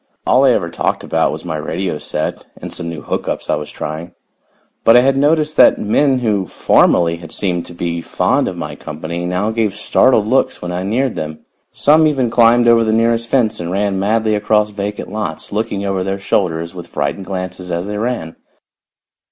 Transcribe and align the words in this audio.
All 0.25 0.45
I 0.45 0.49
ever 0.49 0.71
talked 0.71 1.03
about 1.03 1.31
was 1.31 1.45
my 1.45 1.57
radio 1.57 1.99
set 1.99 2.47
and 2.59 2.73
some 2.73 2.89
new 2.89 3.01
hook 3.03 3.27
ups 3.27 3.51
I 3.51 3.55
was 3.55 3.69
trying, 3.69 4.13
but 4.83 4.97
I 4.97 5.01
had 5.01 5.15
noticed 5.15 5.57
that 5.57 5.77
men 5.77 6.17
who 6.17 6.47
formerly 6.47 7.17
had 7.17 7.31
seemed 7.31 7.67
to 7.67 7.75
be 7.75 8.01
fond 8.01 8.47
of 8.47 8.57
my 8.57 8.73
company 8.75 9.27
now 9.27 9.51
gave 9.51 9.75
startled 9.75 10.27
looks 10.27 10.59
when 10.59 10.71
I 10.71 10.81
neared 10.81 11.13
them. 11.13 11.41
Some 11.71 12.07
even 12.07 12.31
climbed 12.31 12.67
over 12.67 12.83
the 12.83 12.91
nearest 12.91 13.27
fence 13.27 13.59
and 13.59 13.71
ran 13.71 13.99
madly 13.99 14.33
across 14.33 14.71
vacant 14.71 15.11
lots, 15.11 15.51
looking 15.51 15.85
over 15.85 16.03
their 16.03 16.17
shoulders 16.17 16.73
with 16.73 16.87
frightened 16.87 17.25
glances 17.25 17.69
as 17.71 17.85
they 17.85 17.99
ran. 17.99 18.35